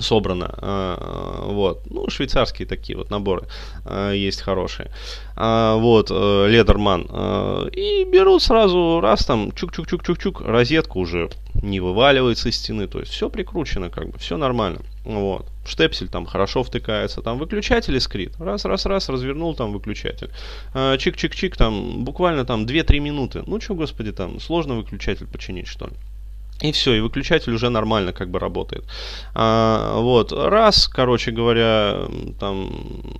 собрано. 0.00 0.50
А, 0.58 1.46
вот. 1.46 1.82
Ну, 1.90 2.08
швейцарские 2.08 2.66
такие 2.66 2.96
вот 2.96 3.10
наборы 3.10 3.46
а, 3.84 4.12
есть 4.12 4.40
хорошие. 4.40 4.90
А, 5.36 5.76
вот, 5.76 6.10
Ледерман. 6.10 7.02
И 7.72 8.04
берут 8.04 8.42
сразу, 8.42 9.00
раз 9.00 9.24
там, 9.24 9.50
чук-чук-чук-чук-чук, 9.50 10.42
розетка 10.44 10.98
уже 10.98 11.30
не 11.62 11.80
вываливается 11.80 12.48
из 12.48 12.56
стены, 12.56 12.86
то 12.86 13.00
есть 13.00 13.12
все 13.12 13.28
прикручено, 13.28 13.90
как 13.90 14.10
бы, 14.10 14.18
все 14.18 14.36
нормально. 14.36 14.80
Вот. 15.04 15.46
Штепсель 15.66 16.08
там 16.08 16.26
хорошо 16.26 16.62
втыкается, 16.62 17.22
там 17.22 17.38
выключатель 17.38 17.96
искрит. 17.96 18.32
Раз, 18.38 18.64
раз, 18.64 18.86
раз, 18.86 19.08
развернул 19.08 19.54
там 19.54 19.72
выключатель. 19.72 20.30
Чик-чик-чик, 20.74 21.56
там 21.56 22.04
буквально 22.04 22.44
там 22.44 22.64
2-3 22.64 22.98
минуты. 23.00 23.42
Ну 23.46 23.60
что, 23.60 23.74
господи, 23.74 24.12
там 24.12 24.40
сложно 24.40 24.74
выключатель 24.76 25.26
починить, 25.26 25.66
что 25.66 25.86
ли? 25.86 25.92
И 26.60 26.72
все, 26.72 26.92
и 26.92 27.00
выключатель 27.00 27.54
уже 27.54 27.70
нормально 27.70 28.12
как 28.12 28.30
бы 28.30 28.38
работает. 28.38 28.84
А, 29.34 29.98
вот, 29.98 30.30
раз, 30.30 30.88
короче 30.88 31.30
говоря, 31.30 32.02
там, 32.38 32.70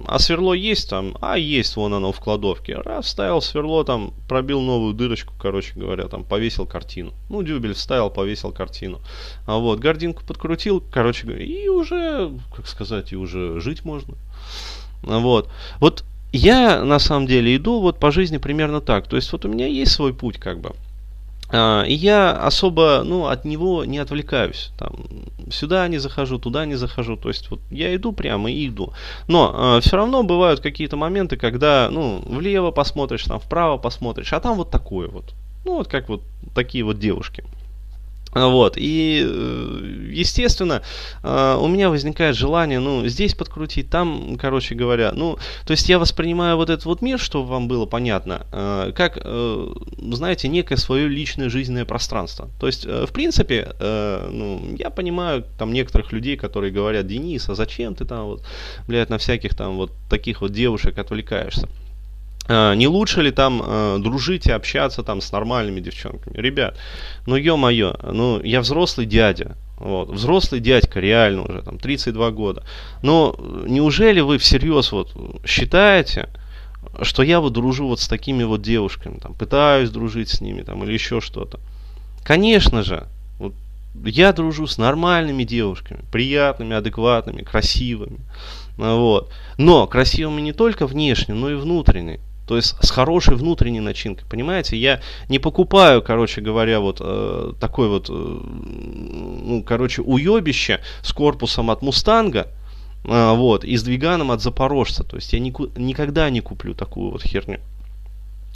а 0.07 0.19
сверло 0.19 0.53
есть 0.53 0.91
там? 0.91 1.17
А, 1.23 1.39
есть, 1.39 1.75
вон 1.77 1.95
оно 1.95 2.13
в 2.13 2.21
кладовке. 2.21 2.77
Раз, 2.77 3.07
вставил 3.07 3.41
сверло, 3.41 3.83
там, 3.85 4.13
пробил 4.29 4.61
новую 4.61 4.93
дырочку, 4.93 5.33
короче 5.41 5.73
говоря, 5.75 6.07
там, 6.09 6.23
повесил 6.23 6.67
картину. 6.67 7.13
Ну, 7.31 7.43
дюбель 7.43 7.73
вставил, 7.73 8.11
повесил 8.11 8.53
картину. 8.53 9.01
А 9.47 9.57
вот, 9.57 9.79
гординку 9.79 10.23
подкрутил, 10.23 10.83
короче 10.93 11.27
говоря, 11.27 11.43
и 11.43 11.69
уже, 11.69 12.31
как 12.55 12.67
сказать, 12.67 13.13
и 13.13 13.17
уже 13.17 13.59
жить 13.59 13.87
можно. 13.87 14.15
Вот. 15.03 15.49
Вот 15.79 16.05
я, 16.33 16.85
на 16.85 16.99
самом 16.99 17.27
деле, 17.27 17.57
иду 17.57 17.81
вот 17.81 17.99
по 17.99 18.11
жизни 18.11 18.37
примерно 18.37 18.83
так. 18.83 19.09
То 19.09 19.17
есть, 19.17 19.33
вот 19.33 19.47
у 19.47 19.49
меня 19.49 19.67
есть 19.67 19.93
свой 19.93 20.13
путь, 20.13 20.39
как 20.39 20.61
бы. 20.61 20.75
А, 21.53 21.83
и 21.83 21.95
я 21.95 22.33
особо 22.33 23.03
ну, 23.05 23.27
от 23.27 23.45
него 23.45 23.85
не 23.85 23.99
отвлекаюсь. 23.99 24.71
Там, 24.79 24.93
сюда 25.51 25.89
не 25.89 25.99
захожу, 25.99 26.39
туда 26.39 26.65
не 26.67 26.77
захожу. 26.77 27.17
То 27.17 27.29
есть 27.29 27.51
вот 27.51 27.61
я 27.71 27.95
иду 27.95 28.13
прямо 28.13 28.51
и 28.51 28.69
иду. 28.69 28.93
Но 29.27 29.49
э, 29.49 29.79
а, 29.79 29.81
все 29.81 29.97
равно 29.97 30.23
бывают 30.23 30.61
какие-то 30.61 30.97
моменты, 30.97 31.37
когда 31.37 31.89
ну, 31.91 32.23
влево 32.27 32.71
посмотришь, 32.71 33.25
там, 33.25 33.41
вправо 33.41 33.79
посмотришь, 33.79 34.33
а 34.33 34.41
там 34.41 34.57
вот 34.57 34.71
такое 34.71 35.09
вот. 35.09 35.35
Ну, 35.65 35.77
вот 35.77 35.89
как 35.89 36.09
вот 36.09 36.23
такие 36.55 36.85
вот 36.85 36.99
девушки. 36.99 37.45
Вот, 38.33 38.75
и, 38.77 39.27
э, 39.27 40.09
естественно, 40.13 40.83
э, 41.23 41.59
у 41.61 41.67
меня 41.67 41.91
возникает 41.91 42.37
желание, 42.37 42.79
ну, 42.79 43.07
здесь 43.09 43.35
подкрутить, 43.35 43.91
там, 43.91 44.37
короче 44.39 44.77
говоря, 44.77 45.13
ну, 45.13 45.37
то 45.67 45.73
есть 45.73 45.89
я 45.89 45.99
воспринимаю 45.99 46.57
вот 46.57 46.71
этот 46.71 46.85
вот 46.85 47.03
мир, 47.03 47.19
чтобы 47.19 47.49
вам 47.49 47.67
было 47.67 47.87
понятно, 47.87 48.47
э, 48.53 48.93
как, 48.95 49.21
знаете, 50.13 50.49
некое 50.49 50.77
свое 50.77 51.09
личное 51.09 51.49
жизненное 51.49 51.85
пространство. 51.85 52.49
То 52.61 52.67
есть, 52.67 52.85
в 52.85 53.13
принципе, 53.13 53.73
ну, 53.81 54.77
я 54.79 54.91
понимаю 54.91 55.45
там 55.59 55.73
некоторых 55.73 56.13
людей, 56.13 56.37
которые 56.37 56.73
говорят, 56.73 57.07
Денис, 57.07 57.49
а 57.49 57.55
зачем 57.55 57.95
ты 57.95 58.05
там 58.05 58.27
вот, 58.27 58.45
блядь, 58.87 59.11
на 59.11 59.19
всяких 59.19 59.55
там 59.55 59.77
вот 59.77 59.93
таких 60.09 60.41
вот 60.41 60.53
девушек 60.53 60.99
отвлекаешься? 60.99 61.69
А, 62.53 62.75
не 62.75 62.89
лучше 62.89 63.23
ли 63.23 63.31
там 63.31 63.63
э, 63.65 63.99
дружить 64.01 64.49
и 64.49 64.51
общаться 64.51 65.05
там 65.05 65.21
с 65.21 65.31
нормальными 65.31 65.79
девчонками? 65.79 66.37
Ребят, 66.37 66.77
ну 67.27 67.37
ё-моё, 67.37 67.95
ну 68.03 68.43
я 68.43 68.61
взрослый 68.61 69.07
дядя, 69.07 69.57
вот, 69.79 70.09
взрослый 70.11 70.61
дядька, 70.61 70.99
реально 70.99 71.45
уже, 71.45 71.63
там, 71.63 71.79
32 71.79 72.31
года. 72.33 72.65
Но 73.03 73.37
неужели 73.67 74.19
вы 74.19 74.39
всерьез 74.39 74.91
вот 74.91 75.15
считаете, 75.47 76.29
что 77.03 77.23
я 77.23 77.39
вот 77.39 77.53
дружу 77.53 77.87
вот 77.87 78.01
с 78.01 78.09
такими 78.09 78.43
вот 78.43 78.63
девушками, 78.63 79.19
там, 79.19 79.35
пытаюсь 79.35 79.91
дружить 79.91 80.31
с 80.31 80.41
ними, 80.41 80.63
там, 80.63 80.83
или 80.83 80.93
еще 80.93 81.21
что-то? 81.21 81.61
Конечно 82.25 82.83
же, 82.83 83.07
вот, 83.39 83.55
я 84.05 84.33
дружу 84.33 84.67
с 84.67 84.77
нормальными 84.77 85.45
девушками, 85.45 86.01
приятными, 86.11 86.75
адекватными, 86.75 87.43
красивыми. 87.43 88.19
Вот. 88.77 89.31
Но 89.57 89.87
красивыми 89.87 90.41
не 90.41 90.53
только 90.53 90.89
внешне, 90.89 91.35
но 91.35 91.49
и 91.49 91.55
внутренне. 91.55 92.19
То 92.51 92.57
есть 92.57 92.75
с 92.81 92.91
хорошей 92.91 93.37
внутренней 93.37 93.79
начинкой, 93.79 94.27
понимаете? 94.29 94.77
Я 94.77 95.01
не 95.29 95.39
покупаю, 95.39 96.03
короче 96.03 96.41
говоря, 96.41 96.81
вот 96.81 96.97
э, 97.01 97.53
такой 97.61 97.89
вот, 97.89 98.11
э, 98.11 98.13
ну, 98.13 99.63
короче, 99.65 100.03
уебище 100.03 100.81
с 101.01 101.13
корпусом 101.13 101.71
от 101.71 101.81
Мустанга, 101.83 102.49
э, 103.05 103.35
вот, 103.37 103.65
и 103.65 103.77
с 103.77 103.85
двиганом 103.85 104.33
от 104.33 104.43
Запорожца. 104.43 105.05
То 105.05 105.15
есть 105.15 105.33
я 105.33 105.39
нику- 105.39 105.71
никогда 105.77 106.29
не 106.29 106.41
куплю 106.41 106.75
такую 106.75 107.13
вот 107.13 107.23
херню. 107.23 107.61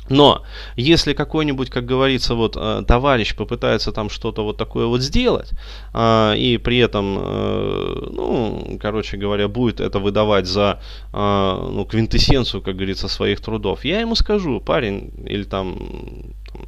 Но 0.08 0.42
если 0.76 1.14
какой-нибудь, 1.14 1.70
как 1.70 1.86
говорится, 1.86 2.34
вот 2.34 2.56
э, 2.56 2.82
товарищ 2.86 3.34
попытается 3.34 3.90
там 3.90 4.10
что-то 4.10 4.44
вот 4.44 4.58
такое 4.58 4.86
вот 4.86 5.00
сделать, 5.00 5.50
э, 5.94 6.34
и 6.36 6.58
при 6.58 6.78
этом, 6.78 7.18
э, 7.18 8.08
ну, 8.10 8.78
короче 8.80 9.16
говоря, 9.16 9.48
будет 9.48 9.80
это 9.80 9.98
выдавать 9.98 10.46
за 10.46 10.80
ну, 11.12 11.86
квинтэссенцию, 11.88 12.60
как 12.60 12.76
говорится, 12.76 13.08
своих 13.08 13.40
трудов, 13.40 13.84
я 13.84 14.00
ему 14.00 14.14
скажу, 14.14 14.60
парень, 14.60 15.12
или 15.26 15.44
там 15.44 15.78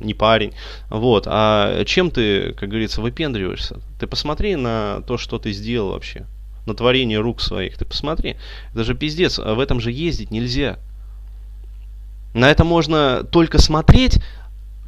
не 0.00 0.14
парень, 0.14 0.52
вот, 0.88 1.24
а 1.26 1.84
чем 1.84 2.10
ты, 2.10 2.52
как 2.52 2.68
говорится, 2.68 3.00
выпендриваешься? 3.00 3.80
Ты 3.98 4.06
посмотри 4.06 4.56
на 4.56 5.02
то, 5.06 5.18
что 5.18 5.38
ты 5.38 5.52
сделал 5.52 5.90
вообще, 5.90 6.26
на 6.66 6.74
творение 6.74 7.18
рук 7.18 7.40
своих, 7.40 7.76
ты 7.76 7.84
посмотри, 7.84 8.36
это 8.72 8.84
же 8.84 8.94
пиздец, 8.94 9.38
а 9.38 9.54
в 9.54 9.60
этом 9.60 9.80
же 9.80 9.90
ездить 9.92 10.30
нельзя. 10.30 10.78
На 12.36 12.50
это 12.50 12.64
можно 12.64 13.24
только 13.24 13.58
смотреть 13.58 14.22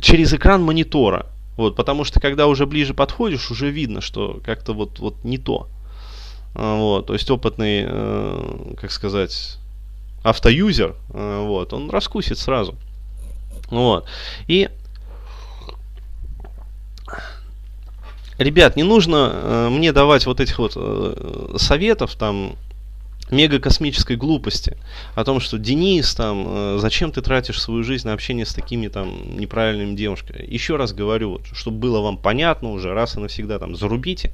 через 0.02 0.35
экран 0.35 0.62
монитора. 0.62 1.25
Вот, 1.57 1.76
потому 1.76 2.05
что 2.05 2.21
когда 2.21 2.47
уже 2.47 2.67
ближе 2.67 2.93
подходишь, 2.93 3.50
уже 3.50 3.71
видно, 3.71 4.02
что 4.02 4.38
как-то 4.45 4.75
вот, 4.75 4.99
вот 4.99 5.25
не 5.25 5.38
то. 5.38 5.67
А, 6.55 6.76
вот, 6.76 7.07
то 7.07 7.14
есть 7.14 7.31
опытный, 7.31 7.87
э, 7.88 8.75
как 8.78 8.93
сказать, 8.93 9.57
автоюзер, 10.25 10.95
э, 11.09 11.45
вот, 11.47 11.73
он 11.73 11.88
раскусит 11.88 12.37
сразу. 12.38 12.75
Вот. 13.71 14.07
И 14.47 14.69
Ребят, 18.37 18.76
не 18.76 18.83
нужно 18.83 19.31
э, 19.33 19.69
мне 19.71 19.93
давать 19.93 20.26
вот 20.26 20.40
этих 20.40 20.59
вот 20.59 20.75
э, 20.76 21.55
советов 21.57 22.14
там 22.14 22.57
мега 23.30 23.58
космической 23.58 24.16
глупости 24.16 24.76
о 25.14 25.25
том, 25.25 25.40
что 25.40 25.58
Денис, 25.58 26.14
там, 26.14 26.44
э, 26.47 26.78
зачем 26.80 27.12
ты 27.12 27.23
тратишь 27.23 27.61
свою 27.61 27.82
жизнь 27.82 28.06
на 28.06 28.14
общение 28.14 28.47
с 28.47 28.54
такими 28.54 28.88
там 28.88 29.38
неправильными 29.38 29.94
девушками. 29.94 30.44
Еще 30.47 30.76
раз 30.76 30.92
говорю, 30.92 31.30
вот, 31.32 31.47
чтобы 31.52 31.78
было 31.78 32.00
вам 32.00 32.18
понятно 32.18 32.70
уже, 32.73 32.92
раз 32.92 33.16
и 33.16 33.20
навсегда 33.20 33.58
там 33.58 33.76
зарубите 33.76 34.32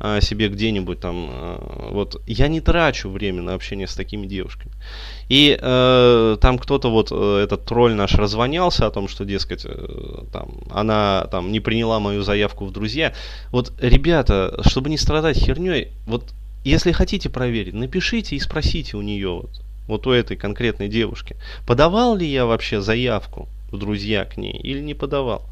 э, 0.00 0.20
себе 0.20 0.48
где-нибудь 0.48 1.00
там, 1.00 1.28
э, 1.30 1.88
вот, 1.90 2.20
я 2.26 2.48
не 2.48 2.60
трачу 2.60 3.08
время 3.10 3.42
на 3.42 3.54
общение 3.54 3.86
с 3.86 3.94
такими 3.94 4.26
девушками. 4.26 4.72
И 5.28 5.58
э, 5.60 6.36
там 6.40 6.58
кто-то 6.58 6.90
вот, 6.90 7.08
э, 7.10 7.40
этот 7.44 7.64
тролль 7.64 7.94
наш 7.94 8.14
развонялся 8.14 8.86
о 8.86 8.90
том, 8.90 9.08
что, 9.08 9.24
дескать, 9.24 9.64
э, 9.64 10.24
там, 10.32 10.58
она 10.70 11.26
там 11.30 11.50
не 11.50 11.60
приняла 11.60 12.00
мою 12.00 12.22
заявку 12.22 12.66
в 12.66 12.72
друзья. 12.72 13.14
Вот, 13.50 13.72
ребята, 13.80 14.60
чтобы 14.66 14.90
не 14.90 14.98
страдать 14.98 15.38
херней, 15.38 15.92
вот 16.06 16.24
если 16.64 16.92
хотите 16.92 17.28
проверить, 17.28 17.74
напишите 17.74 18.36
и 18.36 18.40
спросите 18.40 18.96
у 18.96 19.02
нее, 19.02 19.30
вот, 19.30 19.62
вот 19.86 20.06
у 20.06 20.10
этой 20.10 20.36
конкретной 20.36 20.88
девушки, 20.88 21.36
подавал 21.66 22.16
ли 22.16 22.26
я 22.26 22.46
вообще 22.46 22.80
заявку 22.80 23.48
в 23.70 23.78
друзья 23.78 24.24
к 24.24 24.36
ней 24.36 24.58
или 24.58 24.80
не 24.80 24.94
подавал. 24.94 25.42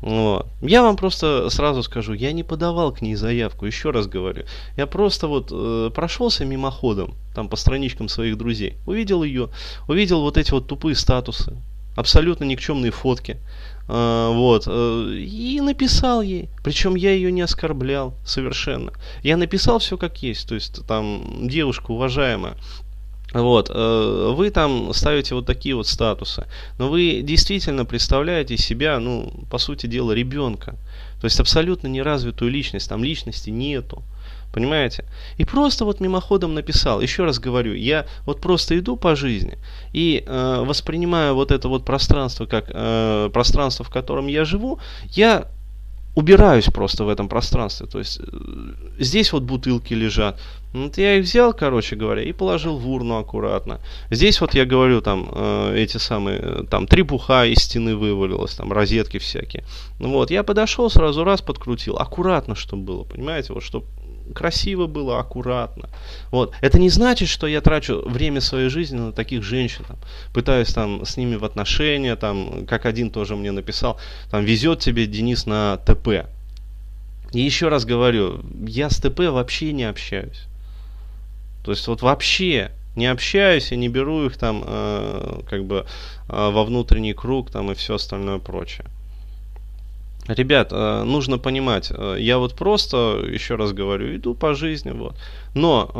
Вот. 0.00 0.46
Я 0.60 0.82
вам 0.82 0.96
просто 0.96 1.50
сразу 1.50 1.82
скажу, 1.82 2.12
я 2.12 2.32
не 2.32 2.44
подавал 2.44 2.92
к 2.92 3.00
ней 3.00 3.16
заявку, 3.16 3.66
еще 3.66 3.90
раз 3.90 4.06
говорю. 4.06 4.44
Я 4.76 4.86
просто 4.86 5.26
вот 5.26 5.48
э, 5.50 5.90
прошелся 5.92 6.44
мимоходом, 6.44 7.14
там 7.34 7.48
по 7.48 7.56
страничкам 7.56 8.08
своих 8.08 8.38
друзей, 8.38 8.76
увидел 8.86 9.24
ее, 9.24 9.48
увидел 9.88 10.20
вот 10.20 10.36
эти 10.36 10.52
вот 10.52 10.68
тупые 10.68 10.94
статусы, 10.94 11.56
абсолютно 11.96 12.44
никчемные 12.44 12.92
фотки. 12.92 13.38
Э, 13.88 14.30
вот, 14.34 14.64
э, 14.66 15.14
и 15.16 15.60
написал 15.60 16.20
ей. 16.20 16.50
Причем 16.62 16.94
я 16.94 17.12
ее 17.12 17.32
не 17.32 17.40
оскорблял 17.40 18.14
совершенно. 18.24 18.92
Я 19.22 19.36
написал 19.36 19.78
все 19.78 19.96
как 19.96 20.22
есть. 20.22 20.48
То 20.48 20.54
есть 20.54 20.86
там 20.86 21.48
девушка 21.48 21.90
уважаемая. 21.90 22.54
Вот, 23.32 23.70
э, 23.70 24.32
вы 24.34 24.50
там 24.50 24.92
ставите 24.94 25.34
вот 25.34 25.44
такие 25.44 25.74
вот 25.74 25.86
статусы, 25.86 26.46
но 26.78 26.88
вы 26.88 27.20
действительно 27.22 27.84
представляете 27.84 28.56
себя, 28.56 28.98
ну, 29.00 29.30
по 29.50 29.58
сути 29.58 29.86
дела, 29.86 30.12
ребенка. 30.12 30.76
То 31.20 31.26
есть 31.26 31.38
абсолютно 31.38 31.88
неразвитую 31.88 32.50
личность, 32.50 32.88
там 32.88 33.04
личности 33.04 33.50
нету. 33.50 34.02
Понимаете? 34.52 35.04
И 35.36 35.44
просто 35.44 35.84
вот 35.84 36.00
мимоходом 36.00 36.54
написал. 36.54 37.00
Еще 37.00 37.24
раз 37.24 37.38
говорю, 37.38 37.74
я 37.74 38.06
вот 38.24 38.40
просто 38.40 38.78
иду 38.78 38.96
по 38.96 39.14
жизни 39.14 39.58
и 39.92 40.24
э, 40.26 40.64
воспринимаю 40.64 41.34
вот 41.34 41.52
это 41.52 41.68
вот 41.68 41.84
пространство 41.84 42.46
как 42.46 42.66
э, 42.68 43.30
пространство, 43.32 43.84
в 43.84 43.90
котором 43.90 44.26
я 44.26 44.44
живу, 44.44 44.78
я 45.10 45.48
убираюсь 46.18 46.64
просто 46.64 47.04
в 47.04 47.08
этом 47.08 47.28
пространстве. 47.28 47.86
То 47.86 47.98
есть 48.00 48.20
э, 48.20 48.24
здесь 48.98 49.32
вот 49.32 49.44
бутылки 49.44 49.94
лежат. 49.94 50.40
Вот 50.72 50.98
я 50.98 51.16
их 51.16 51.24
взял, 51.24 51.52
короче 51.52 51.94
говоря, 51.94 52.22
и 52.22 52.32
положил 52.32 52.76
в 52.76 52.88
урну 52.90 53.18
аккуратно. 53.18 53.78
Здесь 54.10 54.40
вот 54.40 54.54
я 54.54 54.64
говорю, 54.64 55.00
там 55.00 55.30
э, 55.32 55.74
эти 55.76 55.98
самые, 55.98 56.40
э, 56.42 56.64
там 56.68 56.86
трепуха 56.86 57.44
из 57.46 57.58
стены 57.58 57.94
вывалилась, 57.94 58.54
там 58.54 58.72
розетки 58.72 59.18
всякие. 59.18 59.62
Ну 60.00 60.10
вот, 60.10 60.30
я 60.30 60.42
подошел, 60.42 60.90
сразу 60.90 61.22
раз 61.22 61.40
подкрутил. 61.40 61.96
Аккуратно, 61.96 62.56
чтобы 62.56 62.82
было, 62.82 63.04
понимаете, 63.04 63.52
вот 63.52 63.62
чтобы 63.62 63.86
красиво 64.34 64.86
было, 64.86 65.18
аккуратно. 65.18 65.88
Вот. 66.30 66.52
Это 66.60 66.78
не 66.78 66.90
значит, 66.90 67.28
что 67.28 67.46
я 67.46 67.60
трачу 67.60 68.02
время 68.06 68.40
своей 68.40 68.68
жизни 68.68 68.98
на 68.98 69.12
таких 69.12 69.42
женщин, 69.42 69.84
там, 69.86 69.96
пытаюсь 70.32 70.72
там 70.72 71.04
с 71.04 71.16
ними 71.16 71.36
в 71.36 71.44
отношения, 71.44 72.16
там, 72.16 72.66
как 72.66 72.86
один 72.86 73.10
тоже 73.10 73.36
мне 73.36 73.52
написал, 73.52 73.98
там, 74.30 74.44
везет 74.44 74.80
тебе 74.80 75.06
Денис 75.06 75.46
на 75.46 75.76
ТП. 75.78 76.26
И 77.32 77.40
еще 77.40 77.68
раз 77.68 77.84
говорю, 77.84 78.40
я 78.66 78.88
с 78.88 78.98
ТП 78.98 79.20
вообще 79.30 79.72
не 79.72 79.84
общаюсь. 79.84 80.46
То 81.64 81.72
есть 81.72 81.86
вот 81.86 82.00
вообще 82.02 82.70
не 82.96 83.06
общаюсь, 83.06 83.70
я 83.70 83.76
не 83.76 83.88
беру 83.88 84.26
их 84.26 84.36
там 84.36 84.64
э, 84.66 85.40
как 85.48 85.64
бы 85.64 85.86
э, 86.28 86.50
во 86.50 86.64
внутренний 86.64 87.12
круг 87.12 87.50
там 87.50 87.70
и 87.70 87.74
все 87.74 87.94
остальное 87.94 88.38
прочее. 88.38 88.86
Ребят, 90.28 90.68
э, 90.72 91.04
нужно 91.04 91.38
понимать, 91.38 91.90
э, 91.90 92.16
я 92.20 92.38
вот 92.38 92.54
просто, 92.54 93.24
еще 93.26 93.54
раз 93.54 93.72
говорю, 93.72 94.14
иду 94.14 94.34
по 94.34 94.54
жизни, 94.54 94.90
вот. 94.90 95.16
Но 95.54 95.90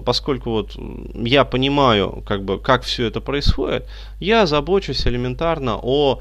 э, 0.00 0.04
поскольку 0.06 0.50
вот 0.50 0.76
я 1.14 1.44
понимаю, 1.44 2.22
как 2.26 2.44
бы, 2.44 2.58
как 2.58 2.82
все 2.82 3.04
это 3.06 3.20
происходит, 3.20 3.86
я 4.20 4.46
забочусь 4.46 5.06
элементарно 5.06 5.78
о, 5.82 6.20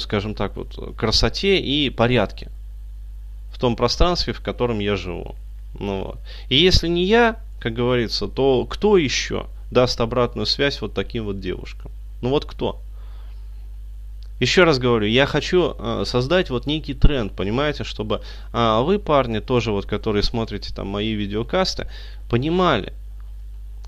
скажем 0.00 0.34
так, 0.34 0.56
вот, 0.56 0.96
красоте 0.96 1.58
и 1.58 1.90
порядке 1.90 2.50
в 3.50 3.58
том 3.58 3.74
пространстве, 3.74 4.34
в 4.34 4.42
котором 4.42 4.78
я 4.78 4.96
живу. 4.96 5.34
Ну, 5.80 6.04
вот. 6.04 6.18
И 6.50 6.56
если 6.56 6.88
не 6.88 7.04
я, 7.04 7.40
как 7.58 7.72
говорится, 7.72 8.28
то 8.28 8.66
кто 8.66 8.98
еще 8.98 9.46
даст 9.70 10.00
обратную 10.00 10.46
связь 10.46 10.82
вот 10.82 10.92
таким 10.92 11.24
вот 11.24 11.40
девушкам? 11.40 11.90
Ну 12.20 12.28
вот 12.28 12.44
кто? 12.44 12.80
Еще 14.38 14.64
раз 14.64 14.78
говорю, 14.78 15.06
я 15.06 15.24
хочу 15.26 15.74
э, 15.78 16.02
создать 16.04 16.50
вот 16.50 16.66
некий 16.66 16.92
тренд, 16.92 17.32
понимаете, 17.32 17.84
чтобы 17.84 18.20
э, 18.52 18.82
вы, 18.82 18.98
парни, 18.98 19.38
тоже 19.38 19.72
вот, 19.72 19.86
которые 19.86 20.22
смотрите 20.22 20.74
там 20.74 20.88
мои 20.88 21.12
видеокасты, 21.12 21.88
понимали, 22.28 22.92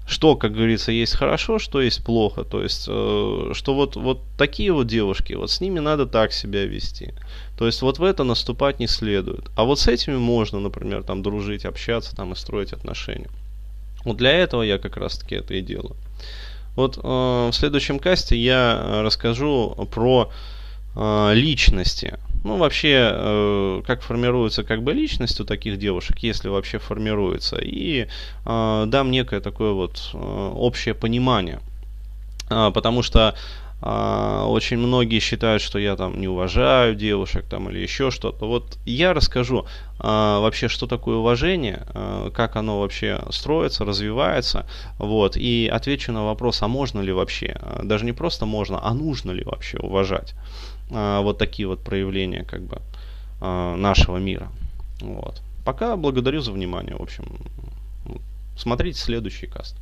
что, 0.06 0.36
как 0.36 0.54
говорится, 0.54 0.90
есть 0.90 1.14
хорошо, 1.14 1.58
что 1.58 1.82
есть 1.82 2.02
плохо. 2.02 2.44
То 2.44 2.62
есть, 2.62 2.86
э, 2.88 3.50
что 3.52 3.74
вот, 3.74 3.96
вот 3.96 4.22
такие 4.38 4.72
вот 4.72 4.86
девушки, 4.86 5.34
вот 5.34 5.50
с 5.50 5.60
ними 5.60 5.80
надо 5.80 6.06
так 6.06 6.32
себя 6.32 6.64
вести. 6.64 7.12
То 7.58 7.66
есть, 7.66 7.82
вот 7.82 7.98
в 7.98 8.02
это 8.02 8.24
наступать 8.24 8.80
не 8.80 8.86
следует. 8.86 9.50
А 9.54 9.64
вот 9.64 9.78
с 9.78 9.86
этими 9.86 10.16
можно, 10.16 10.60
например, 10.60 11.02
там 11.02 11.22
дружить, 11.22 11.66
общаться 11.66 12.16
там 12.16 12.32
и 12.32 12.36
строить 12.36 12.72
отношения. 12.72 13.28
Вот 14.04 14.16
для 14.16 14.32
этого 14.32 14.62
я 14.62 14.78
как 14.78 14.96
раз 14.96 15.18
таки 15.18 15.34
это 15.34 15.52
и 15.52 15.60
делаю. 15.60 15.94
Вот 16.78 16.96
э, 16.96 17.00
в 17.02 17.52
следующем 17.52 17.98
касте 17.98 18.36
я 18.36 18.80
э, 18.80 19.00
расскажу 19.02 19.74
про 19.92 20.30
э, 20.94 21.30
личности. 21.34 22.20
Ну, 22.44 22.56
вообще, 22.56 23.10
э, 23.12 23.82
как 23.84 24.02
формируется 24.02 24.62
как 24.62 24.84
бы 24.84 24.92
личность 24.92 25.40
у 25.40 25.44
таких 25.44 25.80
девушек, 25.80 26.18
если 26.20 26.46
вообще 26.46 26.78
формируется. 26.78 27.56
И 27.60 28.06
э, 28.46 28.84
дам 28.86 29.10
некое 29.10 29.40
такое 29.40 29.72
вот 29.72 30.10
э, 30.14 30.52
общее 30.54 30.94
понимание. 30.94 31.58
Э, 32.48 32.70
потому 32.72 33.02
что 33.02 33.30
а, 33.30 33.34
очень 33.80 34.78
многие 34.78 35.20
считают, 35.20 35.62
что 35.62 35.78
я 35.78 35.94
там 35.94 36.20
не 36.20 36.26
уважаю 36.26 36.96
девушек 36.96 37.44
там 37.48 37.70
или 37.70 37.78
еще 37.78 38.10
что-то. 38.10 38.46
Вот 38.46 38.78
я 38.84 39.14
расскажу 39.14 39.66
а, 40.00 40.40
вообще, 40.40 40.68
что 40.68 40.86
такое 40.86 41.16
уважение, 41.16 41.86
а, 41.88 42.30
как 42.30 42.56
оно 42.56 42.80
вообще 42.80 43.20
строится, 43.30 43.84
развивается, 43.84 44.66
вот, 44.98 45.36
и 45.36 45.70
отвечу 45.72 46.12
на 46.12 46.24
вопрос, 46.24 46.62
а 46.62 46.68
можно 46.68 47.00
ли 47.00 47.12
вообще, 47.12 47.56
а, 47.60 47.82
даже 47.84 48.04
не 48.04 48.12
просто 48.12 48.46
можно, 48.46 48.78
а 48.82 48.94
нужно 48.94 49.32
ли 49.32 49.44
вообще 49.44 49.78
уважать 49.78 50.34
а, 50.90 51.20
вот 51.20 51.38
такие 51.38 51.68
вот 51.68 51.80
проявления 51.80 52.44
как 52.44 52.62
бы 52.62 52.80
а, 53.40 53.76
нашего 53.76 54.18
мира. 54.18 54.48
Вот. 55.00 55.42
Пока 55.64 55.96
благодарю 55.96 56.40
за 56.40 56.52
внимание, 56.52 56.96
в 56.96 57.02
общем, 57.02 57.24
смотрите 58.56 58.98
следующий 58.98 59.46
каст. 59.46 59.76